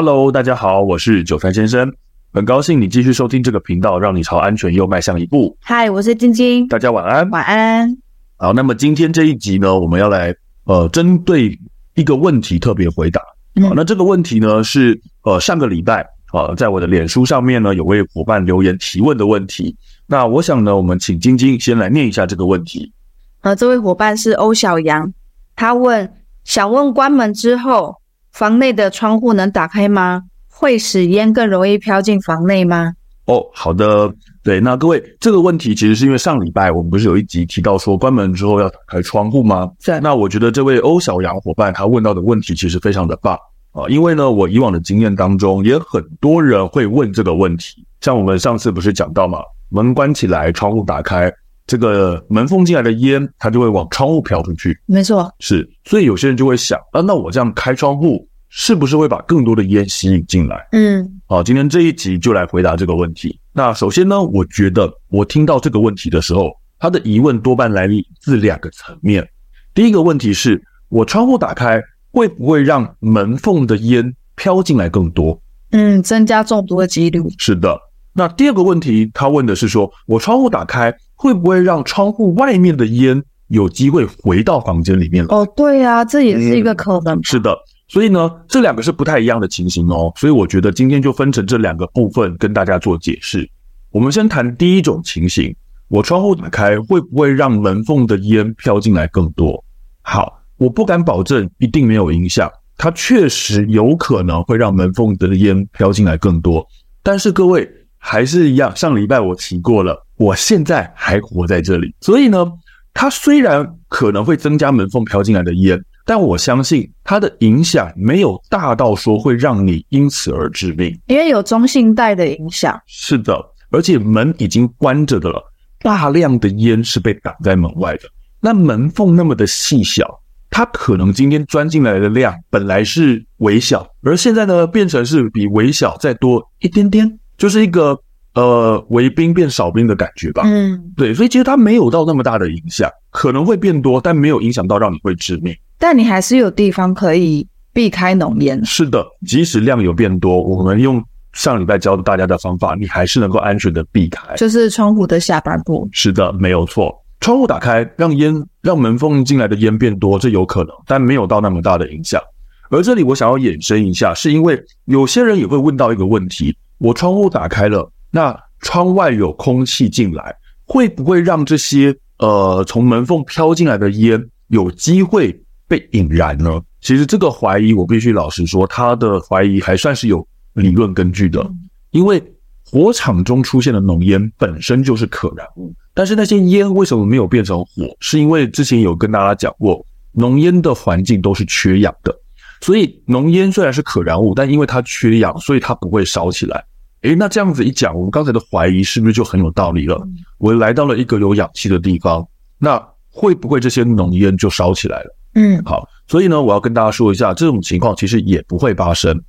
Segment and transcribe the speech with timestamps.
[0.00, 1.92] Hello，大家好，我是九三先生，
[2.32, 5.56] 很高兴你继续收听这个频道，让你朝安全又迈向一步。
[5.60, 7.98] 嗨，我是晶晶，大家晚安，晚安。
[8.36, 10.32] 好，那么今天这一集呢，我们要来
[10.66, 11.58] 呃针对
[11.96, 13.20] 一个问题特别回答。
[13.60, 19.76] 好，那这个问题呢是呃上个礼拜啊、呃，在我的脸书上面呢有位伙伴留言提问的问题。
[20.06, 22.92] 那我想呢，我们请晶晶先来念一下这个问题。
[23.40, 25.12] 呃，这位伙伴是欧小阳，
[25.56, 26.08] 他问，
[26.44, 27.96] 想问关门之后。
[28.38, 30.22] 房内的窗户能打开吗？
[30.48, 32.92] 会使烟更容易飘进房内吗？
[33.24, 39.68] 哦，好的，对，那各位，这个问题其实是因为上礼拜我们不是有一集提到说关门之后要打开窗户吗？
[39.80, 39.98] 在。
[39.98, 43.36] 那我觉得这位欧小杨伙伴他问到的问题其实非常的棒
[43.72, 51.28] 啊，因为呢，我以往的经验当中也很多人会问这个问题，像我们上次不是讲到嘛，门关起来，窗户打开。
[51.68, 54.76] 这个门缝进来的烟，它就会往窗户飘出去。
[54.86, 60.66] 没错，是，所以有些人就会想啊，那我这样开窗户，是不是会把更多的烟吸引进来？
[60.72, 63.38] 嗯，好，今天这一集就来回答这个问题。
[63.52, 67.86] 那首先呢，我觉得我听到这个问题的时候，他的疑问多半来
[68.18, 69.28] 自两个层面。
[69.74, 71.78] 第一个问题是，我窗户打开，
[72.12, 75.38] 会不会让门缝的烟飘进来更多？
[75.72, 77.20] 嗯，增加中毒的几率。
[77.36, 77.78] 是的。
[78.14, 80.90] 那第二个问题，他问的是说，我窗户打开。
[81.18, 85.36] 会不会让窗户外面的烟有机会回到房间里面来？
[85.36, 87.18] 哦，对呀，这也是一个可能。
[87.18, 87.56] 嗯，是的，
[87.88, 90.12] 所以呢，这两个是不太一样的情形哦。
[90.14, 93.50] 所以我觉得今天就分成这两个部分跟大家做解释。
[93.90, 95.52] 我们先谈第一种情形，
[95.88, 99.64] 我窗户打开会不会让门缝的烟飘进来更多？
[100.02, 106.64] 好，我不敢保证一定没有影响，它确实有可能会让门缝的烟飘进来更多。
[107.02, 110.06] 但是各位还是一样，上礼拜我提过了。
[110.18, 112.44] 我现在还活在这里，所以呢，
[112.92, 122.76] 它虽然可能会增加门缝飘进来的烟，但我相信它的影响没有大到说会让你因此而致命，因为有中性带的影响。
[122.88, 125.40] 是的，而且门已经关着的了，
[125.78, 128.02] 大量的烟是被挡在门外的。
[128.40, 130.20] 那门缝那么的细小，
[130.50, 138.02] 它可能今天钻进来的量本来是微小，而现在呢，变成是比微小再多一点点，就是一个。
[138.38, 140.42] 呃，为兵变少兵的感觉吧。
[140.44, 145.52] 嗯，对，所以其实它没有到那么大的影响，可能会变多，但没有影响到让你会致命。
[145.76, 148.64] 但你还是有地方可以避开浓烟。
[148.64, 154.36] 是的，即使量有变多，我们用上礼拜教的大家的方法，你还是能够安全的避开。
[154.36, 155.88] 就是窗户的下半部。
[155.90, 156.94] 是的，没有错。
[157.18, 158.32] 窗户打开，让烟
[158.62, 162.22] 让门缝进来的烟变多，这有可能，但没有到那么大的影响。
[162.70, 167.90] 而这里我想要衍生一下，是因为有些人也会问到一个问题：我窗户打开了。
[168.10, 176.60] 那窗外有空气进来，会不会让这些呃从门缝飘进来的烟有机会被引燃呢？
[176.80, 181.44] 其实这个怀疑，我必须老实说，他的怀疑还算是有理论根据的。
[181.90, 182.22] 因为
[182.64, 187.96] 火场中出现的浓烟本身就是可燃物，但是那些烟为什么没有变成火？
[188.00, 192.14] 是因为之前有跟大家讲过，浓烟的环境都是缺氧的，
[192.60, 196.64] 所以浓烟虽然是可燃物，但因为它缺氧，所以它不会烧起来。
[197.02, 200.00] 诶，那这样子一讲，我们刚才的怀疑是不是就很有道理了？
[200.38, 202.26] 我来到了一个有氧气的地方，
[202.58, 205.16] 那会不会这些浓烟就烧起来了？
[205.34, 209.22] 嗯，好，所以呢，我要跟大家说一下，这种情况其实也不会发生。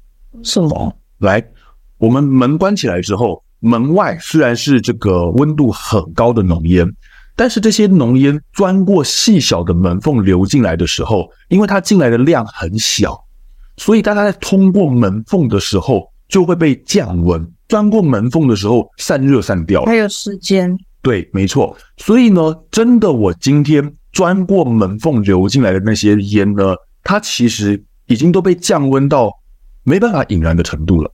[0.43, 0.97] 什么？
[1.19, 1.43] 来，
[1.97, 6.91] 我们门关起来之后，门外虽然是这个温度很高的浓烟，
[7.35, 13.23] 但是这些浓烟钻过细小的门缝流进来的时候，因为它进来的量很小，
[13.77, 17.47] 所以大家在通过门缝的时候就会被降温。
[17.69, 20.75] 钻过门缝的时候，散热散掉了，还有时间。
[21.01, 21.77] 对，没错。
[21.97, 29.31] 所以呢，真的，我今天钻过门缝流进来的那些烟呢，它其实已经都被降温到
[29.83, 31.09] 没办法引燃的程度了。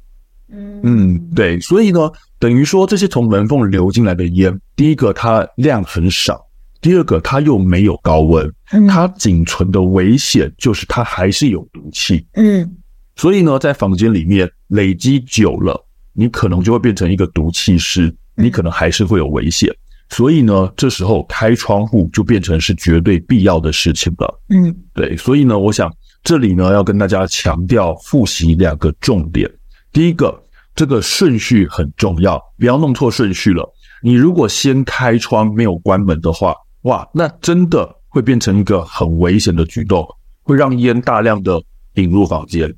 [0.50, 1.60] 嗯嗯，对。
[1.60, 6.44] 所以呢，等于说这些从门缝流进来的烟，第一个它量很少，
[6.80, 8.50] 第二个它又没有高温，
[8.88, 12.26] 它仅存的危险就是它还是有毒气。
[12.34, 12.78] 嗯，
[13.18, 15.85] 所以呢，在房间里面累积久了。
[16.16, 19.70] 你可能就会变成一个毒气师，你可能还是会有危险。
[20.10, 24.42] 所以呢，这时候开窗户就变成是绝对必要的事情了。
[24.50, 25.18] 嗯，对。
[25.18, 25.92] 所以呢，我想
[26.24, 29.52] 这里呢要跟大家强调复习两个重点。
[29.92, 33.68] 第一个，这个顺序很重要，不要弄错顺序了。
[34.02, 36.54] 你如果先开窗没有关门的话，
[36.84, 40.08] 哇，那真的会变成一个很危险的举动，
[40.44, 41.60] 会让烟大量的
[41.96, 42.72] 引入房间。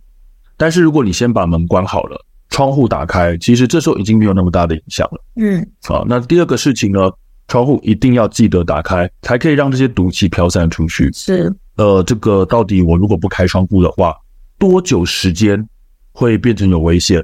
[0.55, 2.23] 但是如果你先把门关好了。
[2.57, 5.23] 窗户打开，其实这时候已经没有那么大的影响了。
[5.35, 7.01] 嗯，好，那第二个事情呢，
[7.47, 11.11] 窗户一定要记得打开，才可以让这些毒气飘散出去。
[11.13, 14.11] 是，呃，这个到底我如果不开窗户的话，
[14.57, 15.63] 多久时间
[16.11, 17.23] 会变成有危险，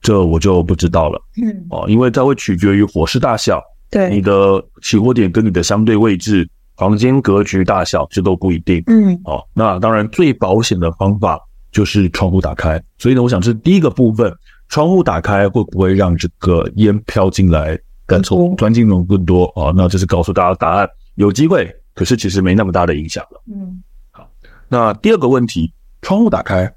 [0.00, 1.20] 这我就不知道了。
[1.42, 3.60] 嗯，哦，因为它会取决于火势大小，
[3.90, 8.80] 对，你的起火点跟你的相对位置、房间格局大小，这都不一定。
[8.86, 11.36] 嗯，哦，那当然最保险的方法
[11.72, 12.80] 就是窗户打开。
[12.96, 14.32] 所以呢，我想是第一个部分，
[14.72, 19.44] 窗户打开会不会让这个烟飘进来更从钻进笼更多？
[19.54, 23.42] 啊，那这是告诉大家答案，有机会，可是其实没那么大的影响了。
[23.52, 23.82] 嗯，
[24.12, 24.26] 好，
[24.70, 25.70] 那第二个问题，
[26.00, 26.74] 窗户打开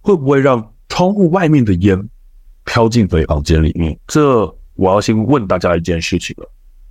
[0.00, 1.96] 会不会让窗户外面的烟
[2.64, 3.96] 飘进回房间里面？
[4.08, 4.44] 这
[4.74, 6.50] 我要先问大家一件事情了，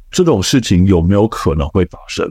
[0.10, 2.26] 这种事情有没有可能会发生？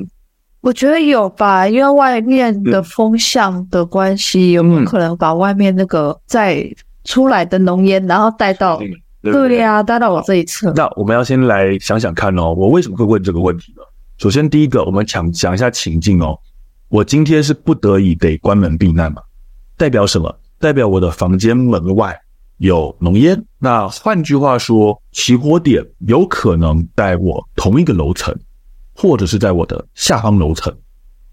[0.62, 6.66] 我觉得有吧，因为外面的风向的关系，有没有可能把外面那个再
[7.04, 8.80] 出来的浓烟，然后带到？
[9.22, 10.70] 对啊，带到我这一侧。
[10.72, 13.82] 那我们要先来想想看哦，我为什么会问这个问题呢？
[14.18, 16.38] 首先，第一个，我们讲讲一下情境哦。
[16.88, 19.22] 我今天是不得已得关门避难嘛，
[19.76, 20.34] 代表什么？
[20.58, 22.14] 代表我的房间门外
[22.58, 23.42] 有浓烟。
[23.58, 28.34] 那换句话说，起火点有可能在我同一个楼层。
[28.96, 30.72] 或者是在我的下方楼层，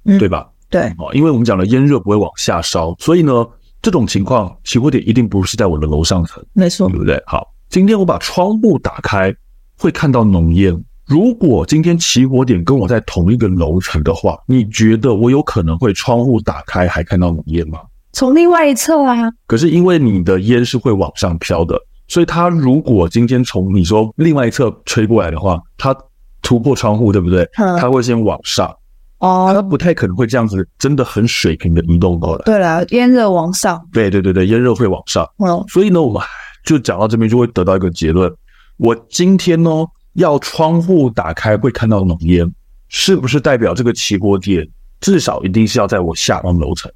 [0.06, 0.50] 嗯，对吧？
[0.68, 3.48] 对，哦，因为我们讲了烟热不会往下烧，所以呢，
[3.82, 7.22] 这种情况起火点一定不是在我的楼上层，没错，对不对？
[7.26, 9.34] 好，今天我把窗户打开，
[9.78, 10.78] 会看到浓烟。
[11.08, 17.80] 如果今天起火点跟我在同一个楼层的话，你觉得我有可能会窗户打开还看到浓烟吗？
[18.14, 19.32] 从另外一侧啊。
[19.48, 25.96] 可是因为你的烟是会往上飘的，所以它如果今天从你说另外一侧吹过来的话，它。
[26.44, 27.48] 突破窗户，对不对？
[27.56, 28.76] 它会先往上
[29.22, 32.42] 哦，它不太可能会这样子，真的很水平的移动过来。
[32.44, 35.24] 对了，烟热往上，对对对对，烟热会往上。
[35.38, 36.20] 嗯，所以呢，我们
[36.66, 38.34] 就讲到这边，就会得到一个结论：
[38.78, 39.70] 我今天呢，
[40.14, 42.52] 要窗户打开会看到浓烟，
[42.90, 44.68] 是不是代表这个起火点
[45.00, 46.92] 至少一定是要在我下方楼层？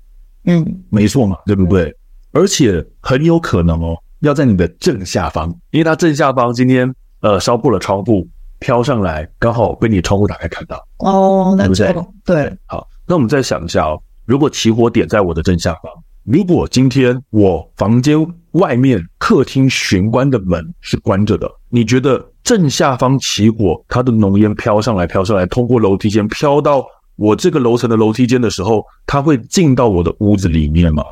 [0.46, 1.96] 嗯，没错嘛，对不对？
[2.32, 8.28] 而且很有可能哦，要在你的正下方，因为它正下方今天呃烧破了窗户。
[8.60, 12.46] 飘上来，刚好被你窗户打开看到哦，那对不对？
[12.46, 15.92] 对，好，那我们再想一下哦，如果起火点在我的正下方，
[16.24, 18.18] 如果今天我房间
[18.52, 26.86] 外面客厅玄关的门是关着的，你觉得正下方起火，它的浓烟飘上来，飘上来，通过楼梯间飘到
[27.16, 31.04] 我这个楼层的楼梯间的时候，它会进到我的屋子里面吗？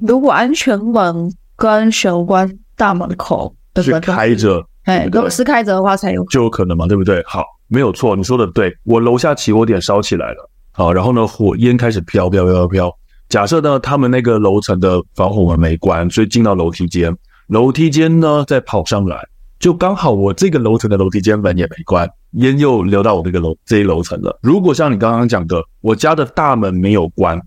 [0.00, 4.64] 如果安全门跟玄关大门口的是开着。
[4.86, 7.20] 哎，如果是开着的话才有就有可能嘛，对不对？
[7.26, 8.72] 好，没有错，你说的对。
[8.84, 12.92] 我楼下起火点烧起来了，好，然后呢，火烟开始飘飘飘飘。
[13.28, 17.12] 假设呢，他们那个楼层的防火门没关，所以进到楼梯间，
[17.48, 19.20] 楼梯间呢再跑上来，
[19.58, 24.38] 就刚好我这个楼层的楼梯间门也没关，烟又流到我这个楼这一楼层了。
[24.40, 27.40] 如果像你刚刚讲的，我家的大门没有关，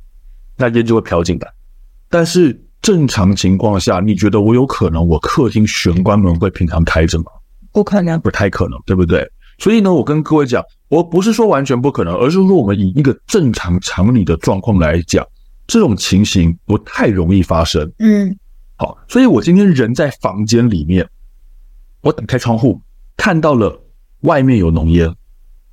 [0.57, 1.47] 那烟就会飘进来，
[2.09, 2.65] 但是。
[2.81, 7.25] 正常情况下，你觉得我有可能我客厅玄关门会平常开着吗？
[7.71, 9.29] 不可能，不太可能，对不对？
[9.57, 15.25] 所以呢，我跟各位讲，我不是说完全不可能，而是说我们以一个正常常理的状况来讲，
[15.67, 17.91] 这种情形不太容易发生。
[17.99, 18.35] 嗯，
[18.77, 21.07] 好，所以我今天人在房间里面，
[22.01, 22.81] 我打开窗户
[23.17, 23.77] 看到了
[24.21, 25.13] 外面有浓烟，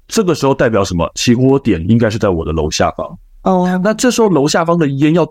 [0.08, 1.08] 这个时候代表什么？
[1.14, 3.16] 起火点应该是在我的楼下方。
[3.46, 5.24] 哦，那这时候楼下方的烟要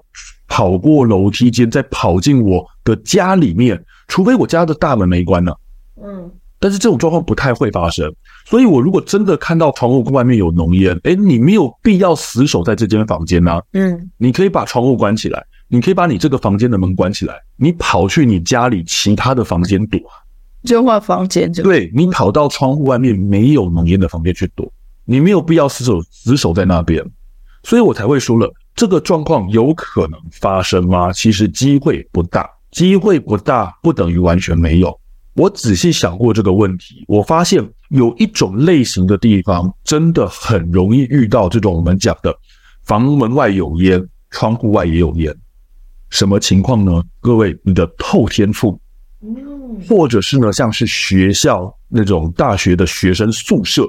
[0.47, 5.51] 跑过楼梯间，再跑进我的家里面，除非我家的大门没关呢。
[6.01, 8.09] 嗯，但是这种状况不太会发生。
[8.45, 13.61] 所以我如果真的看到窗户外面有浓烟，诶，你没有必要死守在这间房间呐。
[13.73, 19.99] 嗯，你可以把窗户关起来，你可以把你这个房间的门关起来，你跑去你家里其他的房间躲，
[20.63, 24.71] 就换房间就对，你跑到窗户外面没有浓烟的房间去躲，
[25.03, 27.03] 你没有必要死守死守在那边。
[27.65, 31.11] 所以我才会说了，这个状况有可能发生吗？
[31.11, 34.95] 其实机会不大，机会不大不等于完全没有。
[35.33, 42.31] 我仔细想过这个问题，我发现有一种类型的地方真的很容易遇到这种我们讲的
[42.83, 45.35] 房门外有烟，窗户外也有烟。
[46.11, 47.01] 什么情况呢？
[47.19, 48.79] 各位，你的透天处，
[49.89, 53.83] 或者是呢，像是学校那种大学的学生宿舍。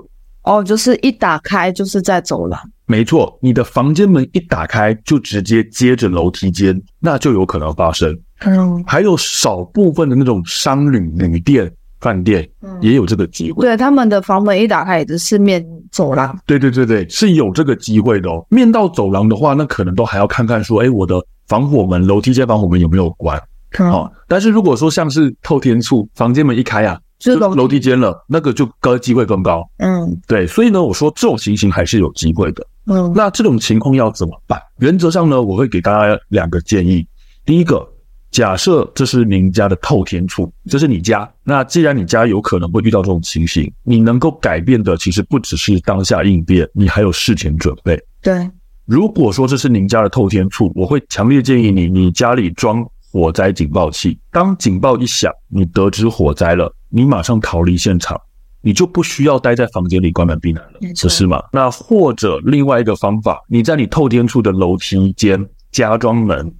[0.46, 2.58] 哦，就是一打开就是在走廊。
[2.86, 8.16] 没错，你的房间门一打开就直接接着楼梯间，那就有可能发生。
[8.44, 11.68] 嗯，还有少部分的那种商旅、旅店、
[12.00, 12.48] 饭店，
[12.80, 13.62] 也有这个机会。
[13.62, 16.38] 对，他们的房门一打开也是面走廊。
[16.46, 18.46] 对对对对，是有这个机会的哦。
[18.48, 23.42] 面到走廊的话，那可能都还要看看说，哎，我的防火门、楼梯间防火门有没有关？
[23.76, 27.00] 好，但是如果说像是透天处，房间门一开啊。
[27.18, 29.68] 就楼梯间了，那个就高机会更高。
[29.78, 32.66] 嗯，对，所以呢，我说这种情形还是有机会的。
[32.86, 34.60] 嗯，那这种情况要怎么办？
[34.78, 37.06] 原则上呢，我会给大家两个建议。
[37.44, 37.86] 第一个，
[38.30, 41.28] 假设这是您家的透天处，这是你家。
[41.42, 47.98] 那既然你家有可能会遇到这种情形，你能够改变的其实不只是当下应变，你还有事前准备。
[48.22, 48.48] 对，
[48.84, 54.18] 如果说这是您家的透天处，我会强烈建议你，你家里装火灾警报器。
[54.30, 58.20] 当警报一响，你得知火灾了，你马上逃离现场，
[58.60, 61.42] 你就不需要待在房间里关门避难了，这是吗？
[61.52, 66.54] 那或者另外一个方法，你在你透天处的楼梯间加装门。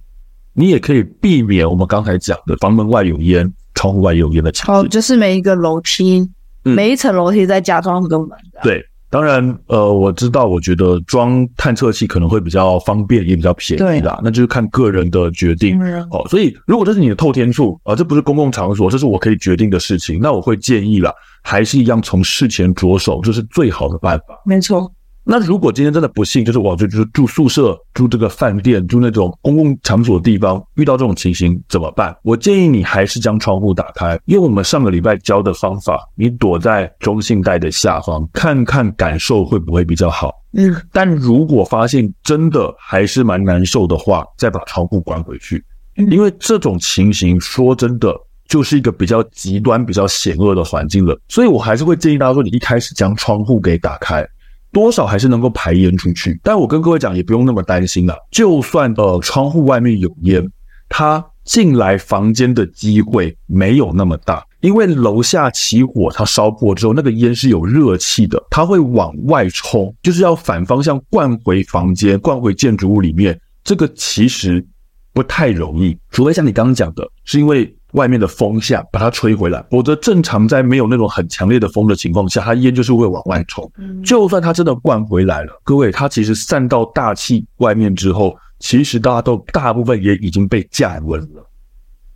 [0.59, 4.79] 你也可以避免我们刚才讲的房门外有烟、窗户外有烟的情况。
[4.79, 6.27] 哦，就是每一个楼梯，
[6.65, 8.29] 嗯、每一层楼梯再加装一个门。
[8.63, 14.19] 对，当然，呃，我知道，我觉得装探测器可能会比较方便，也比较便宜啦。
[14.21, 15.79] 那就是看个人的决定。
[16.11, 24.25] 哦，所以如果这是你的透天处啊，这不是公共场所，这是我可以决定的事情，那我会建议啦，还是一样从事前着手，这是最好的办法。
[24.45, 24.91] 没错。
[25.29, 32.15] 那如果今天真的不幸，就是我就就是住宿舍、住这个饭店、住那种公共场所的地方，遇到这种情形怎么办？
[32.23, 40.33] 我建议你还是将窗户打开，用我们上个礼拜教的方法，你躲在中性带的下方，看看感受会不会比较好。
[40.53, 45.61] 嗯，但如果发现真的还是蛮难受的话，再把窗户关回去，
[46.09, 48.15] 因为这种情形说真的
[48.47, 51.19] 就是一个比较极端、比较险恶的环境了。
[51.27, 54.25] 所以我还是会建议大家说，你一开始将窗户给打开。
[54.71, 58.15] 多少还是能够排烟出去，但我跟各位讲，也不用那么担心了。
[58.31, 60.45] 就算呃窗户外面有烟，
[60.89, 73.39] 它进来房间的机会没有那么大，因为楼下起火，它烧破之后，那个烟是有热气的，它会往外冲，就是要反方向灌回房间，灌回建筑物里面。
[73.63, 74.65] 这个其实
[75.13, 77.73] 不太容易，除非像你刚刚讲的，是因为。
[77.93, 83.71] 外面的风向把它吹回来，否则正常在没有那种很强烈的风的情况下，它烟就是会往外冲。
[84.03, 91.49] 就算它真的灌回来了，各位，它其实散到大气外面之后，其实大家都大部分也已经被降温了。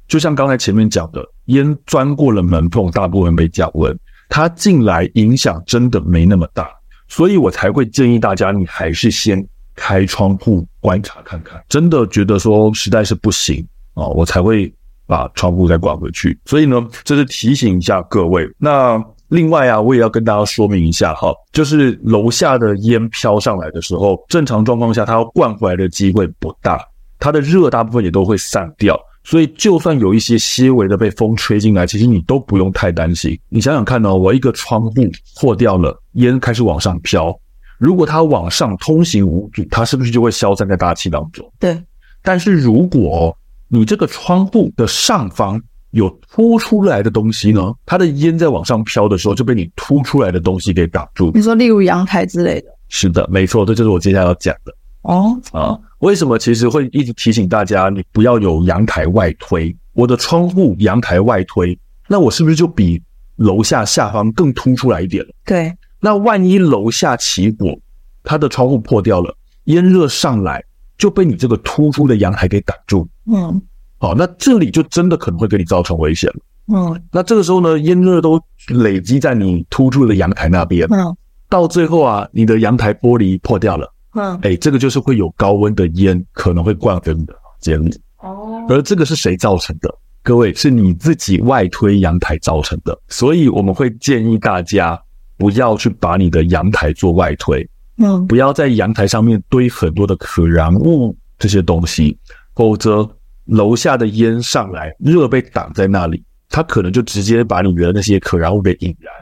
[0.10, 3.98] 就像刚才前面讲的，烟钻过了门缝，大部分被降温，
[4.28, 6.70] 它进来影响真的没那么大，
[7.08, 11.64] 所以我才会建议大家，你还是先开窗户观察看看。
[11.70, 14.72] 真的觉得说实在是不行啊，我才会。
[15.12, 18.50] 把窗户再关回去，所以呢，这是提醒一下各位。
[18.58, 26.80] 那另外啊，我也要跟大家说明一下哈，就是楼下的烟飘上来的时候，正常状况下它要灌回来的机会不大，
[27.20, 33.38] 它的热大部分也都会散掉，所以就算有一些些微的被风吹进来，其实你都不用太担心。
[33.50, 34.94] 你想想看哦，我一个窗户
[35.42, 37.38] 破掉了，烟开始往上飘，
[37.78, 41.46] 如果它往上通行无阻，它是不是就会消散在大气当中？
[41.60, 41.78] 对。
[42.24, 43.36] 但是如果
[43.74, 45.60] 你这个窗户的上方
[45.92, 47.74] 有凸出来的东西呢？
[47.86, 51.32] 它的烟在往上飘的时候，就被你凸出来的东西给挡住。
[51.34, 52.68] 你说，例如阳台之类的？
[52.90, 54.76] 是的，没错，这就是我接下来要讲的。
[55.04, 59.74] 哦啊，为什么其实会一直提醒大家，你不要有阳台外推？
[59.94, 63.02] 我的窗户阳台外推，那我是不是就比
[63.38, 65.32] 楼下下方更凸出来一点了？
[65.46, 65.74] 对。
[66.02, 67.80] 那万一楼下起火，
[68.22, 70.62] 它的窗户破掉了，烟热上来。
[70.98, 73.62] 就被你这个突出的阳台给挡住，嗯，
[73.98, 76.40] 好，那这里就真的可能会给你造成危险了，
[76.76, 81.16] 嗯，那这个时候呢，烟热都累积在你突出的阳台那边，嗯，
[81.50, 89.94] 到最后啊，你的阳台玻璃破掉了，嗯，哎，这个就是会有高温的烟可能会灌灯的这样子，哦，而这个是谁造成的？
[90.24, 95.02] 各位是你自己外推阳台造成的，所以我们会建议大家
[95.36, 97.68] 不要去把你的阳台做外推。
[97.98, 102.16] 嗯，不要在阳台上面堆很多的可燃物这些东西，
[102.56, 103.08] 否则
[103.52, 109.14] 楼下的烟上来，热被挡在那里，它可能就直接把你的那些可燃物给引燃，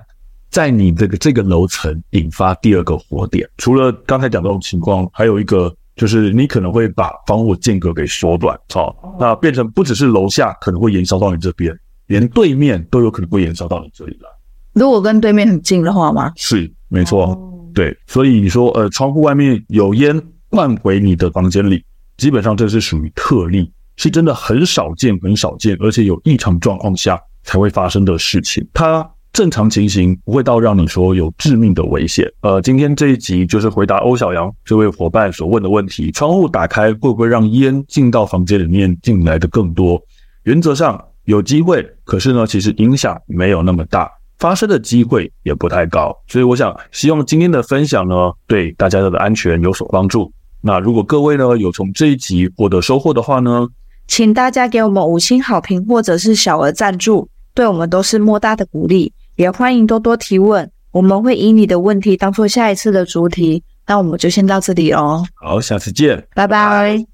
[0.51, 3.49] 在你这个这个楼层引发第二个火点。
[3.57, 14.29] 除了刚才讲这种情况，还有一个就是你可能会把防火间隔给缩短，好，那变成不只是楼下可能会延烧到你这边，连对面都有可能会延烧到你这里来。
[14.73, 16.31] 如果跟对面很近的话吗？
[16.35, 17.35] 是，没错。
[17.73, 21.83] 对，所以你说，呃，窗户外面有烟灌回你的房间里，
[22.17, 28.65] 基本上这是属于特例，是真的很少见、很少见，而且有异常状况下才会发生的事情。
[28.73, 32.25] 它正常情形不会到让你说有致命的危险。
[32.39, 40.01] 呃，今天这一集就是回答欧小阳这位伙伴所问的问题：窗户打开会不会让烟进到房间里面进来的更多？
[40.43, 44.09] 原则上有机会，可是呢，其实影响没有那么大。
[44.37, 50.31] 发生的机会也不太高，所以我想希望今天的分享呢，对大家的安全有所帮助。
[50.61, 53.67] 那如果各位呢有从这一集获得收获的话呢，
[54.09, 59.13] 请大家给我们五星好评或者是小额赞助，对我们都是莫大的鼓励。
[59.35, 63.63] 也欢迎多多提问，我们会以你的问题当做下一次的主题。
[63.85, 67.05] 那我们就先到这里哦，好，下次见，拜拜。